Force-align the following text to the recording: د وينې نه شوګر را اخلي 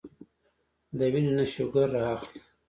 د 0.97 0.99
وينې 1.13 1.31
نه 1.37 1.45
شوګر 1.53 1.87
را 1.93 2.01
اخلي 2.15 2.39